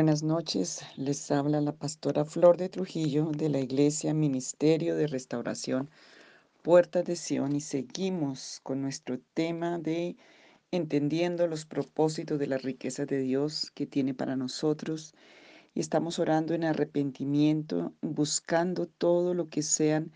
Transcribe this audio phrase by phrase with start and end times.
[0.00, 5.90] Buenas noches, les habla la pastora Flor de Trujillo de la Iglesia Ministerio de Restauración
[6.62, 10.16] Puerta de Sion y seguimos con nuestro tema de
[10.70, 15.14] entendiendo los propósitos de la riqueza de Dios que tiene para nosotros
[15.74, 20.12] y estamos orando en arrepentimiento, buscando todo lo que sean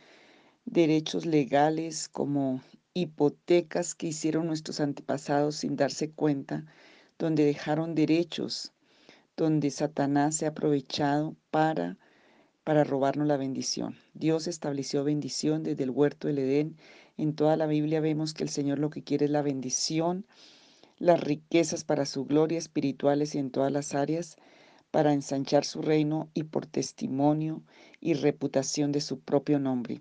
[0.65, 2.63] derechos legales como
[2.95, 6.65] hipotecas que hicieron nuestros antepasados sin darse cuenta,
[7.19, 8.74] donde dejaron derechos
[9.37, 11.99] donde Satanás se ha aprovechado para,
[12.63, 13.97] para robarnos la bendición.
[14.15, 16.77] Dios estableció bendición desde el huerto del Edén.
[17.17, 20.27] En toda la Biblia vemos que el Señor lo que quiere es la bendición,
[20.99, 24.37] las riquezas para su gloria espirituales y en todas las áreas,
[24.91, 27.63] para ensanchar su reino y por testimonio
[28.01, 30.01] y reputación de su propio nombre.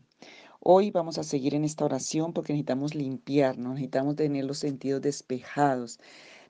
[0.59, 5.99] Hoy vamos a seguir en esta oración porque necesitamos limpiarnos, necesitamos tener los sentidos despejados,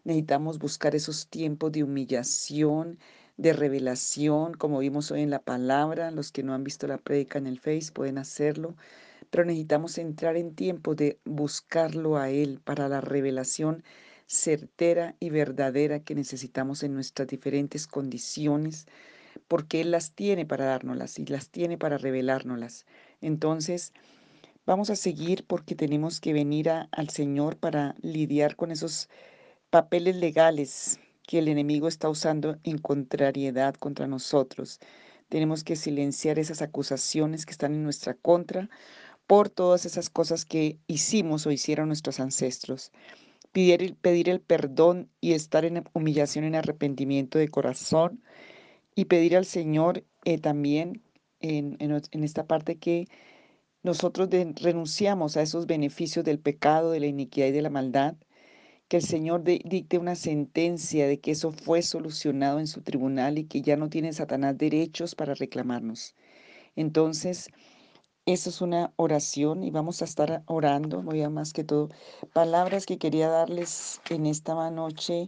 [0.04, 3.00] Necesitamos buscar esos tiempos de humillación,
[3.38, 6.12] de revelación, como vimos hoy en la palabra.
[6.12, 8.76] Los que no han visto la prédica en el Face pueden hacerlo.
[9.30, 13.84] Pero necesitamos entrar en tiempo de buscarlo a Él para la revelación
[14.28, 18.88] certera y verdadera que necesitamos en nuestras diferentes condiciones,
[19.48, 22.86] porque Él las tiene para dárnoslas y las tiene para revelárnoslas.
[23.22, 23.94] Entonces,
[24.66, 29.10] vamos a seguir porque tenemos que venir al Señor para lidiar con esos
[29.74, 34.80] papeles legales que el enemigo está usando en contrariedad contra nosotros.
[35.30, 38.70] Tenemos que silenciar esas acusaciones que están en nuestra contra
[39.26, 42.92] por todas esas cosas que hicimos o hicieron nuestros ancestros.
[43.52, 48.22] Pedir, pedir el perdón y estar en humillación, en arrepentimiento de corazón
[48.94, 51.02] y pedir al Señor eh, también
[51.40, 53.08] en, en, esta parte que
[53.82, 54.30] nosotros
[54.62, 58.14] renunciamos a esos beneficios del pecado, de la iniquidad y de la maldad
[58.94, 63.46] que el Señor dicte una sentencia de que eso fue solucionado en su tribunal y
[63.46, 66.14] que ya no tiene Satanás derechos para reclamarnos.
[66.76, 67.50] Entonces,
[68.28, 71.90] eso es una oración y vamos a estar orando, voy a más que todo,
[72.34, 75.28] palabras que quería darles en esta noche,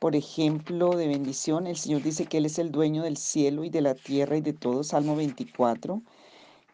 [0.00, 1.68] por ejemplo, de bendición.
[1.68, 4.40] El Señor dice que Él es el dueño del cielo y de la tierra y
[4.40, 6.02] de todo, Salmo 24.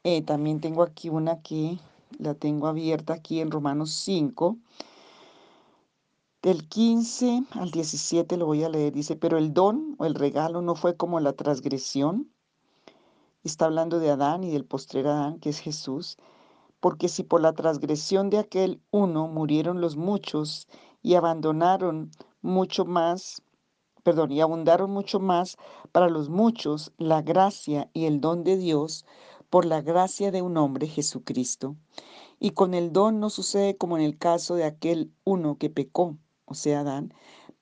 [0.04, 1.76] Eh, también tengo aquí una que
[2.18, 4.56] la tengo abierta aquí en Romanos 5
[6.42, 8.94] del 15 al 17 lo voy a leer.
[8.94, 12.32] Dice, pero el don o el regalo no fue como la transgresión.
[13.44, 16.16] Está hablando de Adán y del postrer Adán, que es Jesús.
[16.80, 20.66] Porque si por la transgresión de aquel uno murieron los muchos
[21.02, 23.42] y abandonaron mucho más,
[24.02, 25.58] perdón, y abundaron mucho más
[25.92, 29.04] para los muchos la gracia y el don de Dios
[29.50, 31.76] por la gracia de un hombre Jesucristo.
[32.38, 36.16] Y con el don no sucede como en el caso de aquel uno que pecó
[36.50, 37.14] o sea, Adán,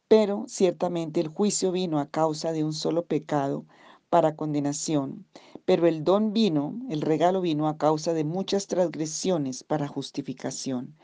[0.09, 3.67] pero ciertamente el juicio vino a causa de un solo pecado
[4.09, 5.27] para condenación,
[5.67, 10.97] pero el don vino, el regalo vino a causa de muchas transgresiones para justificación.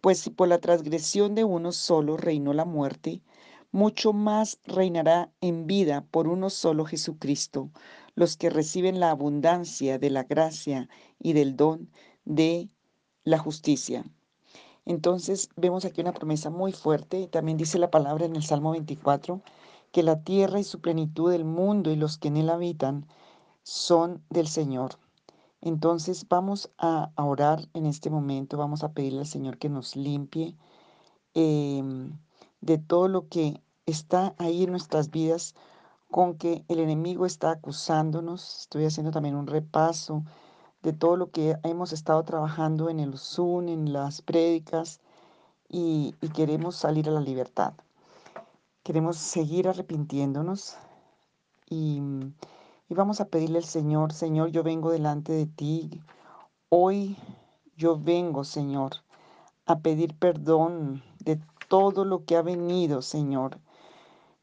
[0.00, 3.22] Pues si por la transgresión de uno solo reinó la muerte,
[3.72, 7.70] mucho más reinará en vida por uno solo Jesucristo,
[8.14, 10.88] los que reciben la abundancia de la gracia
[11.18, 11.90] y del don
[12.24, 12.70] de
[13.24, 14.04] la justicia.
[14.86, 17.26] Entonces vemos aquí una promesa muy fuerte.
[17.26, 19.42] También dice la palabra en el Salmo 24
[19.92, 23.06] que la tierra y su plenitud, el mundo y los que en él habitan
[23.62, 24.98] son del Señor.
[25.60, 30.56] Entonces vamos a, orar en este momento, vamos a pedirle al Señor que nos limpie
[31.34, 32.18] em,
[32.60, 35.54] de todo lo que está ahí en nuestras vidas
[36.10, 38.60] con que el enemigo está acusándonos.
[38.60, 40.22] Estoy haciendo también un repaso
[40.86, 45.00] de todo lo que hemos estado trabajando en el Zoom, en las prédicas,
[45.68, 47.72] y, queremos salir a la libertad.
[48.84, 50.76] Queremos seguir arrepintiéndonos
[51.68, 52.00] y,
[52.88, 56.00] y vamos a pedirle al Señor, Señor, yo vengo delante de ti.
[56.68, 57.16] Hoy
[57.76, 58.92] yo vengo, Señor,
[59.66, 63.58] a pedir perdón de todo lo que ha venido, Señor.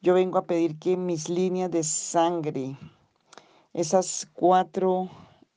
[0.01, 2.78] Yo vengo a pedir que mis líneas de sangre,
[3.72, 5.10] esas cuatro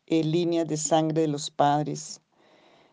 [0.09, 2.21] líneas de sangre de los padres.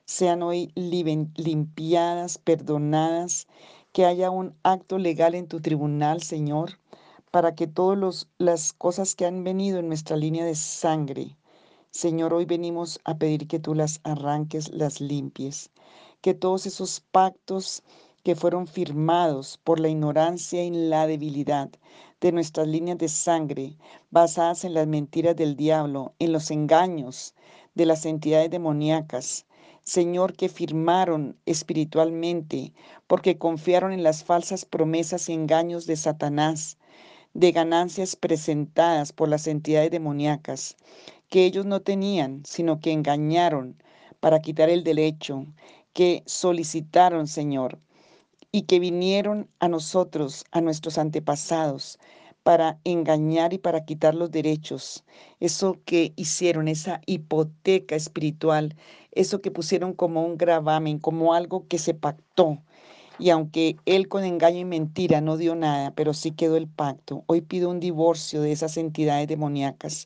[0.05, 3.47] Sean hoy limpiadas, perdonadas,
[3.91, 6.79] que haya un acto legal en tu tribunal, Señor,
[7.31, 11.37] para que todas las cosas que han venido en nuestra línea de sangre,
[11.91, 15.69] Señor, hoy venimos a pedir que tú las arranques, las limpies,
[16.21, 17.83] que todos esos pactos
[18.23, 21.69] que fueron firmados por la ignorancia y la debilidad
[22.21, 23.77] de nuestras líneas de sangre,
[24.11, 27.35] basadas en las mentiras del diablo, en los engaños
[27.75, 29.45] de las entidades demoníacas,
[29.83, 32.73] Señor, que firmaron espiritualmente
[33.07, 36.77] porque confiaron en las falsas promesas y engaños de Satanás.
[37.33, 40.77] de ganancias presentadas por las entidades demoníacas
[41.29, 43.81] que ellos no tenían, sino que engañaron
[44.19, 45.45] para quitar el derecho,
[45.93, 47.79] que solicitaron, Señor,
[48.53, 51.97] y que vinieron a nosotros, a nuestros antepasados,
[52.43, 55.03] para engañar y para quitar los derechos.
[55.39, 58.75] Eso que hicieron, esa hipoteca espiritual,
[59.11, 62.59] eso que pusieron como un gravamen, como algo que se pactó.
[63.17, 67.23] Y aunque él con engaño y mentira no dio nada, pero sí quedó el pacto,
[67.25, 70.05] hoy pido un divorcio de esas entidades demoníacas.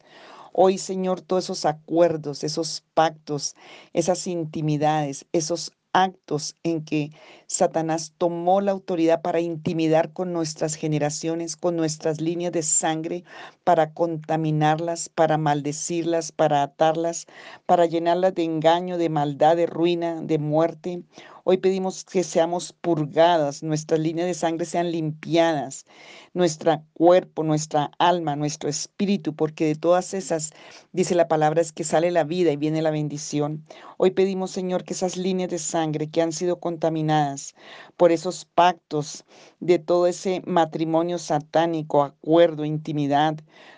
[0.54, 3.56] Hoy, Señor, todos esos acuerdos, esos pactos,
[3.94, 7.10] esas intimidades, esos actos en que
[7.48, 13.24] Satanás tomó la autoridad para intimidar con nuestras generaciones, con nuestras líneas de sangre,
[13.64, 17.26] para contaminarlas, para maldecirlas, para atarlas,
[17.66, 21.04] para llenarlas de engaño, de maldad, de ruina, de muerte.
[21.50, 25.86] Hoy pedimos que seamos purgadas, nuestras líneas de sangre sean limpiadas,
[26.34, 30.52] nuestro cuerpo, nuestra alma, nuestro espíritu, porque de todas esas,
[30.92, 33.66] dice la palabra, es que sale la vida y viene la bendición.
[33.96, 37.56] Hoy pedimos, Señor, que esas líneas de sangre que han sido contaminadas
[37.96, 39.24] por esos pactos
[39.62, 43.38] de todo ese matrimonio satánico, acuerdo, intimidad,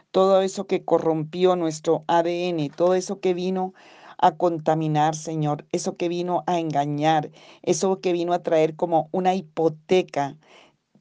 [0.09, 3.75] todo eso que corrompió nuestro ADN, todo eso que vino
[4.21, 7.31] a contaminar, Señor, eso que vino a engañar,
[7.63, 10.37] eso que vino a traer como una hipoteca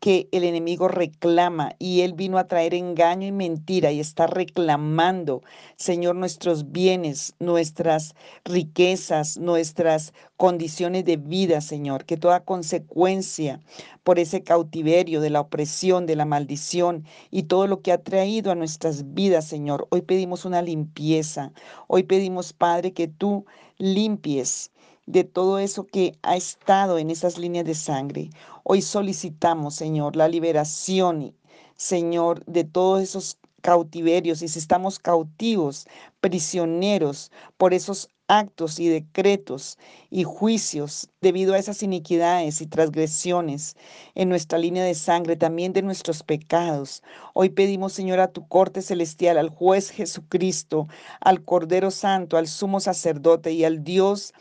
[0.01, 5.43] que el enemigo reclama y él vino a traer engaño y mentira y está reclamando,
[5.77, 8.15] Señor, nuestros bienes, nuestras
[8.45, 13.61] riquezas, nuestras condiciones de vida, Señor, que toda consecuencia
[14.05, 18.53] por ese cautiverio de la opresión, de la maldición y todo lo que ha traído
[18.53, 19.89] a nuestras vidas, Señor.
[19.91, 21.53] Hoy pedimos una limpieza.
[21.89, 23.47] Hoy pedimos, Padre, que tú
[23.79, 24.71] limpies
[25.09, 28.29] de todo eso que ha estado en esas líneas de sangre.
[28.63, 31.35] Hoy solicitamos, Señor, la liberación,
[31.77, 35.87] Señor, de todos esos cautiverios y si estamos cautivos,
[36.21, 39.79] prisioneros por esos actos y decretos
[40.11, 43.77] y juicios debido a esas iniquidades y transgresiones
[44.15, 47.03] en nuestra línea de sangre, también de nuestros pecados.
[47.33, 50.87] Hoy pedimos, Señor, a tu corte celestial, al juez Jesucristo,
[51.21, 54.35] al Cordero Santo, al sumo sacerdote y al Dios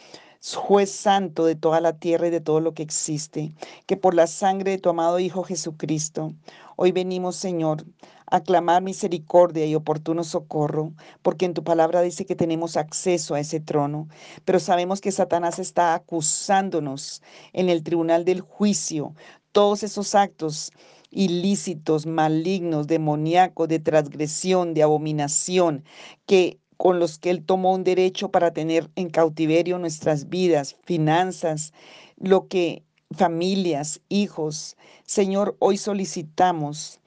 [0.56, 3.54] juez santo de toda la tierra y de todo lo que existe,
[3.86, 6.34] que por la sangre de tu amado Hijo Jesucristo,
[6.76, 7.86] hoy venimos, Señor,
[8.28, 13.40] a clamar misericordia y oportuno socorro, porque en tu palabra dice que tenemos acceso a
[13.40, 14.08] ese trono,
[14.46, 17.22] pero sabemos que Satanás está acusándonos
[17.54, 19.16] en el tribunal del juicio
[19.52, 20.72] todos esos actos
[21.10, 25.84] ilícitos, malignos, demoníacos, de transgresión, de abominación,
[26.26, 31.74] que con los que Él tomó un derecho para tener en cautiverio nuestras vidas, finanzas,
[32.18, 34.78] lo que familias, hijos.
[35.06, 37.00] Señor, hoy solicitamos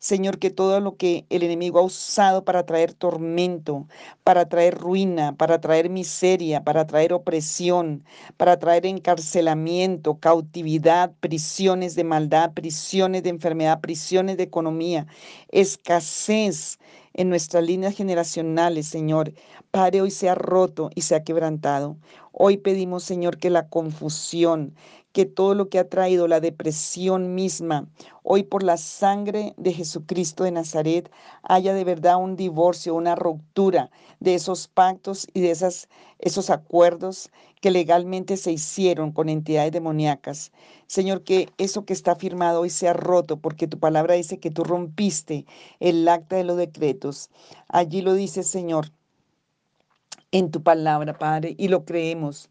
[0.00, 3.88] Señor, que todo lo que el enemigo ha usado para traer tormento,
[4.22, 8.04] para traer ruina, para traer miseria, para traer opresión,
[8.36, 15.06] para traer encarcelamiento, cautividad, prisiones de maldad, prisiones de enfermedad, prisiones de economía,
[15.50, 16.78] escasez,
[17.14, 19.32] en nuestras líneas generacionales, Señor.
[19.72, 21.96] Padre, hoy sea roto y sea quebrantado.
[22.40, 24.76] Hoy pedimos, Señor, que la confusión,
[25.10, 27.88] que todo lo que ha traído la depresión misma,
[28.22, 31.10] hoy por la sangre de Jesucristo de Nazaret,
[31.42, 33.90] haya de verdad un divorcio, una ruptura
[34.20, 35.88] de esos pactos y de esas,
[36.20, 37.28] esos acuerdos
[37.60, 40.52] que legalmente se hicieron con entidades demoníacas.
[40.86, 44.62] Señor, que eso que está firmado hoy sea roto, porque tu palabra dice que tú
[44.62, 45.44] rompiste
[45.80, 47.30] el acta de los decretos.
[47.66, 48.92] Allí lo dice, Señor,
[50.32, 52.50] en tu palabra, Padre, y lo creemos.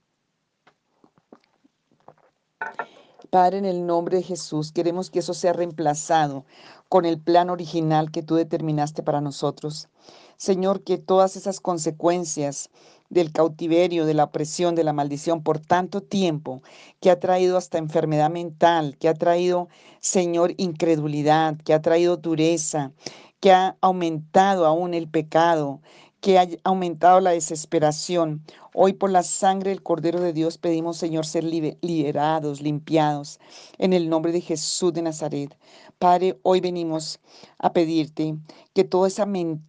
[3.29, 6.45] Padre, en el nombre de Jesús, queremos que eso sea reemplazado
[6.89, 9.89] con el plan original que tú determinaste para nosotros.
[10.37, 12.69] Señor, que todas esas consecuencias
[13.09, 16.61] del cautiverio, de la opresión, de la maldición por tanto tiempo,
[16.99, 19.67] que ha traído hasta enfermedad mental, que ha traído,
[19.99, 22.91] Señor, incredulidad, que ha traído dureza,
[23.39, 25.81] que ha aumentado aún el pecado,
[26.21, 28.43] que ha aumentado la desesperación.
[28.73, 33.39] Hoy por la sangre del Cordero de Dios pedimos, Señor, ser liberados, limpiados,
[33.77, 35.57] en el nombre de Jesús de Nazaret.
[35.99, 37.19] Padre, hoy venimos
[37.59, 38.35] a pedirte
[38.77, 39.67] que toda esa mentira,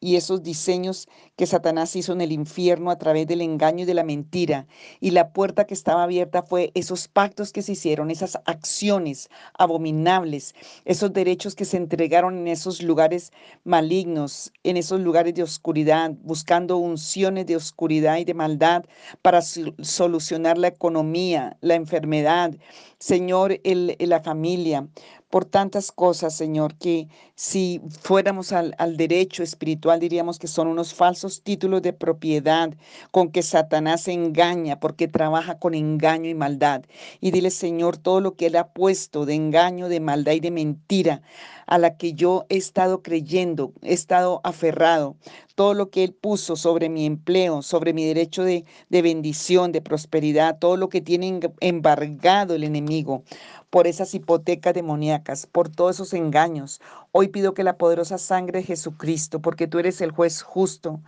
[0.00, 3.94] y esos diseños que Satanás hizo en el infierno a través del engaño y de
[3.94, 4.66] la mentira.
[5.00, 10.54] Y la puerta que estaba abierta fue esos pactos que se hicieron, esas acciones abominables,
[10.84, 13.32] esos derechos que se entregaron en esos lugares
[13.64, 18.84] malignos, en esos lugares de oscuridad, buscando unciones de oscuridad y de maldad
[19.22, 22.54] para solucionar la economía, la enfermedad,
[22.98, 24.88] Señor, el, la familia.
[25.30, 30.94] Por tantas cosas, Señor, que si fuéramos al, al, derecho espiritual diríamos que son unos
[30.94, 32.70] falsos títulos de propiedad
[33.10, 36.82] con que Satanás engaña porque trabaja con engaño y maldad.
[37.20, 40.50] Y dile, Señor, todo lo que Él ha puesto de engaño, de maldad y de
[40.50, 41.22] mentira
[41.66, 45.16] a la que yo he estado creyendo, he estado aferrado,
[45.58, 50.56] todo lo que Él puso sobre mi empleo, sobre mi derecho de, bendición, de prosperidad,
[50.60, 53.24] todo lo que tiene embargado el enemigo
[53.68, 56.80] por esas hipotecas demoníacas, por todos esos engaños.
[57.10, 61.00] Hoy pido que la poderosa sangre de Jesucristo, porque tú eres el juez justo.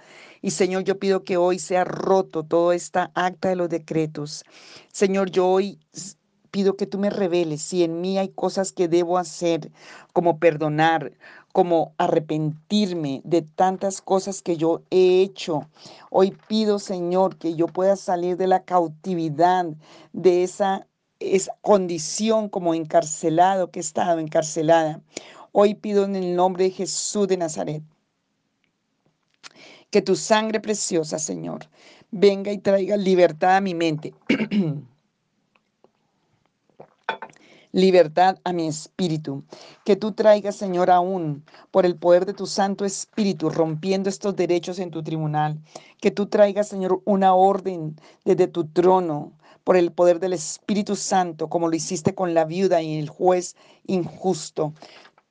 [0.43, 4.45] Y Señor, yo pido que hoy sea roto toda esta acta de los decretos.
[4.91, 5.79] Señor, yo hoy
[6.51, 9.71] pido que tú me reveles si en mí hay cosas que debo hacer,
[10.13, 11.13] como perdonar,
[11.53, 15.69] como arrepentirme de tantas cosas que yo he hecho.
[16.11, 19.67] Hoy pido, Señor, que yo pueda salir de la cautividad,
[20.13, 20.87] de esa,
[21.19, 25.01] esa condición como encarcelado que he estado encarcelada.
[25.53, 27.83] Hoy pido en el nombre de Jesús de Nazaret
[29.91, 31.69] que tu sangre preciosa, Señor,
[32.11, 34.15] venga y traiga libertad a mi mente.
[37.73, 39.45] libertad a mi espíritu.
[39.85, 44.79] Que tú traigas, Señor, aún por el poder de tu Santo Espíritu, rompiendo estos derechos
[44.79, 45.61] en tu tribunal.
[46.01, 49.33] Que tú traigas, Señor, una orden desde tu trono
[49.65, 53.57] por el poder del Espíritu Santo, como lo hiciste con la viuda y el juez
[53.87, 54.73] injusto.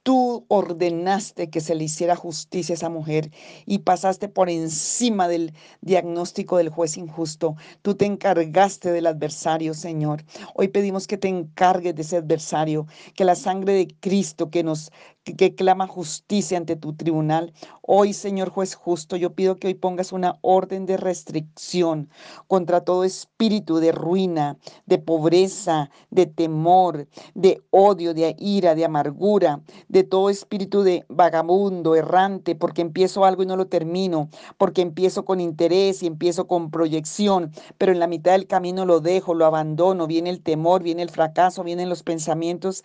[0.10, 3.30] Tú ordenaste que se le hiciera justicia a esa mujer
[3.68, 7.58] y pasaste por encima del diagnóstico del juez injusto.
[7.84, 10.26] Tú te encargaste del adversario, Señor.
[10.56, 14.92] Hoy pedimos que te encargues de ese adversario, que la sangre de Cristo que nos
[15.38, 17.54] que, clama justicia ante tu tribunal.
[17.82, 22.10] Hoy, Señor juez justo, yo pido que hoy pongas una orden de restricción
[22.48, 29.62] contra todo espíritu de ruina, de pobreza, de temor, de odio, de ira, de amargura,
[29.88, 35.26] de todo espíritu de vagabundo, errante, porque empiezo algo y no lo termino, porque empiezo
[35.26, 39.46] con interés y empiezo con proyección, pero en la mitad del camino lo dejo, lo
[39.46, 42.84] abandono, viene el temor, viene el fracaso, vienen los pensamientos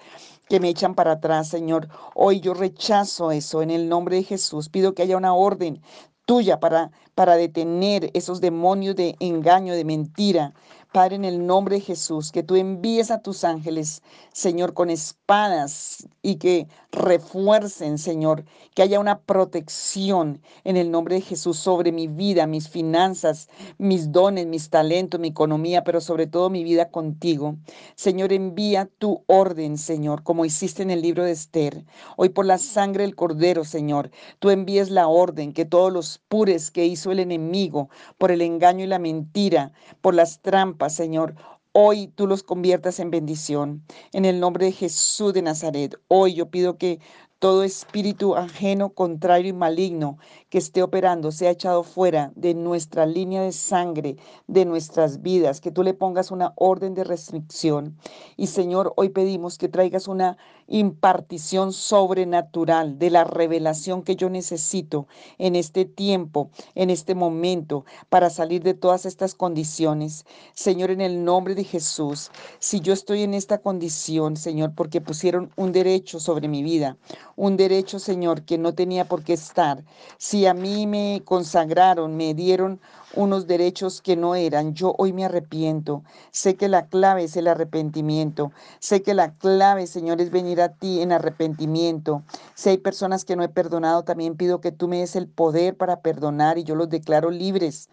[0.49, 1.89] que me echan para atrás, Señor.
[2.15, 4.69] Hoy yo rechazo eso en el nombre de Jesús.
[4.69, 5.81] Pido que haya una orden
[6.27, 10.55] tuya para, para detener esos demonios de engaño, de mentira,
[10.95, 14.01] Padre, en el nombre de Jesús, que tú envíes a tus ángeles,
[14.33, 18.45] Señor, con espadas y que refuercen, Señor,
[18.77, 24.13] que haya una protección en el nombre de Jesús sobre mi vida, mis finanzas, mis
[24.13, 27.57] dones, mis talentos, mi economía, pero sobre todo mi vida contigo.
[27.97, 31.85] Señor, envía tu orden, Señor, como hiciste en el libro de Esther.
[32.17, 36.71] Hoy por la sangre del Cordero, Señor, tú envíes la orden que todos los pures
[36.71, 41.35] que hizo el enemigo por el engaño y la mentira, por las trampas, Señor.
[41.73, 43.85] Hoy tú los conviertas en bendición.
[44.13, 47.01] En el nombre de Jesús de Nazaret, hoy yo pido que
[47.41, 50.19] todo espíritu ajeno, contrario y maligno
[50.55, 54.15] que esté operando sea echado fuera de nuestra línea de sangre,
[54.47, 57.99] de nuestras vidas, que tú le pongas una orden de restricción.
[58.37, 60.37] Y Señor, hoy pedimos que traigas una
[60.69, 65.09] impartición sobrenatural de la revelación que yo necesito
[65.39, 70.25] en este tiempo, en este momento, para salir de todas estas condiciones.
[70.55, 72.31] Señor, en el nombre de Jesús,
[72.61, 76.97] si yo estoy en esta condición, Señor, porque pusieron un derecho sobre mi vida,
[77.35, 79.85] un derecho, Señor, que no tenía por qué estar.
[80.17, 82.81] Si a mí me consagraron, me dieron
[83.15, 86.03] unos derechos que no eran, yo hoy me arrepiento.
[86.31, 88.53] Sé que la clave es el arrepentimiento.
[88.81, 92.23] Sé que la clave, Señor, es venir a ti en arrepentimiento.
[92.55, 95.77] Si hay personas que no he perdonado, también pido que tú me des el poder
[95.77, 97.89] para perdonar y yo los declaro libres.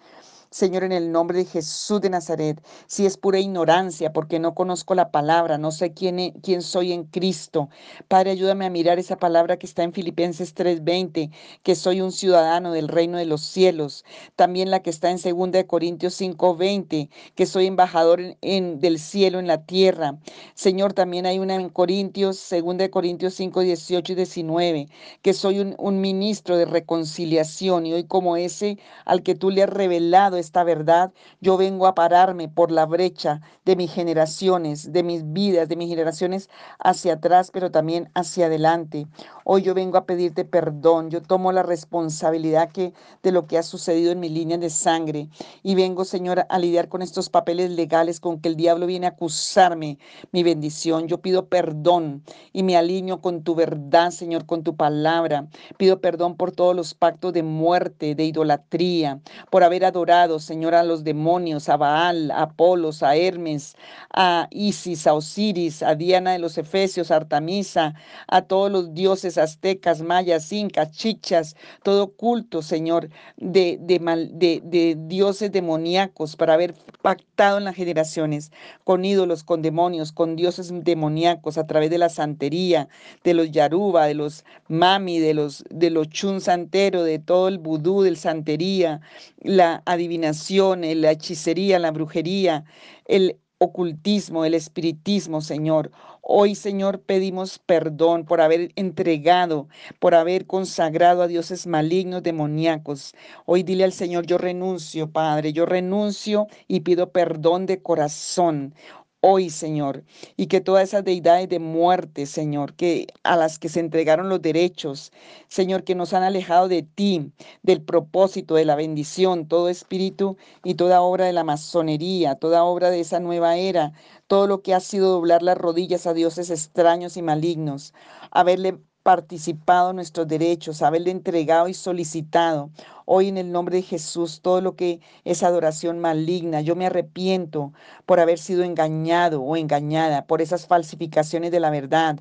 [0.54, 4.96] Señor, en el nombre de Jesús de Nazaret, si es pura ignorancia porque no conozco
[4.96, 7.70] la palabra, no sé quién, e, quién soy en Cristo.
[8.10, 11.32] Padre, ayúdame a mirar esa palabra que está en Filipenses 3:20,
[11.64, 14.04] que soy un ciudadano del reino de los cielos.
[14.36, 19.48] También la que está en 2 Corintios 5:20, que soy embajador en, del cielo en
[19.48, 20.20] la tierra.
[20.54, 24.88] Señor, también hay una en Corintios, 2 Corintios 5, 18 y 19,
[25.22, 29.64] que soy un, un ministro de reconciliación y hoy como ese al que tú le
[29.64, 35.04] has revelado esta verdad, yo vengo a pararme por la brecha de mis generaciones, de
[35.04, 39.08] mis vidas, de mis generaciones hacia atrás, pero también hacia adelante.
[39.44, 41.10] Hoy yo vengo a pedirte perdón.
[41.10, 42.94] Yo tomo la responsabilidad que,
[43.24, 45.30] de lo que ha sucedido en mi línea de sangre.
[45.64, 49.10] Y vengo, Señor, a lidiar con estos papeles legales con que el diablo viene a
[49.10, 49.98] acusarme
[50.32, 51.08] mi bendición.
[51.08, 55.48] Yo pido perdón y me alineo con tu verdad, Señor, con tu palabra.
[55.78, 60.84] Pido perdón por todos los pactos de muerte, de idolatría, por haber adorado Señor, a
[60.84, 63.76] los demonios, a Baal, a Apolos, a Hermes,
[64.14, 67.94] a Isis, a Osiris, a Diana de los Efesios, a Artemisa,
[68.28, 75.52] a todos los dioses aztecas, mayas, incas, chichas, todo culto, Señor, de, de, de dioses
[75.52, 78.52] demoníacos para haber pactado en las generaciones
[78.84, 82.88] con ídolos, con demonios, con dioses demoníacos a través de la santería,
[83.24, 87.58] de los yaruba, de los mami, de los, de los chun santero, de todo el
[87.58, 89.02] vudú, del santería,
[89.42, 92.64] la adivinación, la hechicería, la brujería,
[93.06, 95.92] el ocultismo, el espiritismo, Señor.
[96.22, 99.68] Hoy, Señor, pedimos perdón por haber entregado,
[100.00, 103.14] por haber consagrado a dioses malignos, demoníacos.
[103.46, 108.74] Hoy dile al Señor, yo renuncio, Padre, yo renuncio y pido perdón de corazón
[109.22, 110.04] hoy, Señor,
[110.36, 114.42] y que todas esas deidades de muerte, Señor, que a las que se entregaron los
[114.42, 115.12] derechos,
[115.48, 117.32] Señor, que nos han alejado de ti,
[117.64, 122.90] del propósito, de la bendición, todo espíritu y toda obra de la masonería, toda obra
[122.90, 123.94] de esa nueva era,
[124.28, 127.94] todo lo que ha sido doblar las rodillas a dioses extraños y malignos,
[128.32, 132.70] haberle participado nuestros derechos, haberle entregado y solicitado.
[133.06, 137.74] Hoy en el nombre de Jesús, todo lo que es adoración maligna, yo me arrepiento
[138.06, 142.20] por haber sido engañado o engañada por esas falsificaciones de la verdad,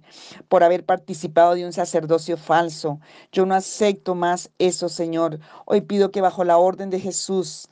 [0.48, 2.98] por haber participado de un sacerdocio falso.
[3.30, 5.38] Yo no acepto más eso, Señor.
[5.66, 7.68] Hoy pido que bajo la orden de Jesús,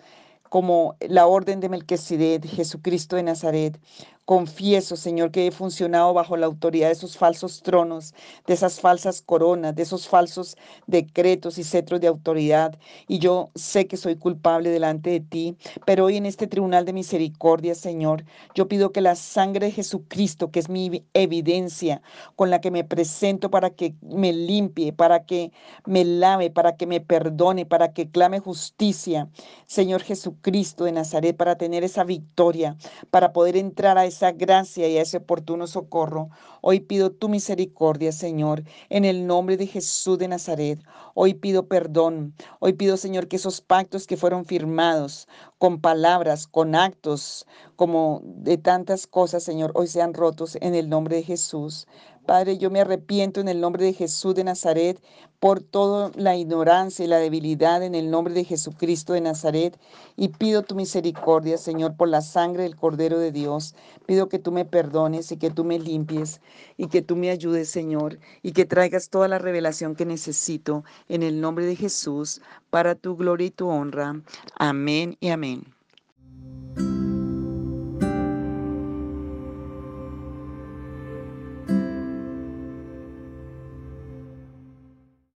[0.49, 3.81] como la orden de Melquisedec, Jesucristo de Nazaret,
[4.29, 8.13] Confieso, Señor, que he funcionado bajo la autoridad de esos falsos tronos,
[8.47, 12.79] de esas falsas coronas, de esos falsos decretos y cetros de autoridad.
[13.07, 15.57] Y yo sé que soy culpable delante de ti,
[15.87, 20.51] pero hoy en este tribunal de misericordia, Señor, yo pido que la sangre de Jesucristo,
[20.51, 22.03] que es mi evidencia
[22.37, 25.53] con la que me presento para que me limpie, para que
[25.87, 29.31] me lave, para que me perdone, para que clame justicia,
[29.65, 32.77] Señor Jesucristo de Nazaret, para tener esa victoria,
[33.11, 36.31] para poder entrar a ese esa gracia y a ese oportuno socorro.
[36.61, 40.81] Hoy pido tu misericordia, Señor, en el nombre de Jesús de Nazaret.
[41.21, 42.33] Hoy pido perdón.
[42.61, 45.27] Hoy pido, Señor, que esos pactos que fueron firmados
[45.59, 51.17] con palabras, con actos, como de tantas cosas, Señor, hoy sean rotos en el nombre
[51.17, 51.89] de Jesús.
[52.29, 55.03] Padre, yo me arrepiento en el nombre de Jesús de Nazaret
[55.41, 59.81] por toda la ignorancia y la debilidad en el nombre de Jesucristo de Nazaret
[60.15, 63.75] y pido tu misericordia, Señor, por la sangre del Cordero de Dios.
[64.05, 66.43] Pido que tú me perdones y que tú me limpies
[66.77, 71.23] y que tú me ayudes, Señor, y que traigas toda la revelación que necesito en
[71.23, 72.41] el nombre de Jesús
[72.71, 74.21] para tu gloria y tu honra.
[74.57, 75.78] Amén y amén.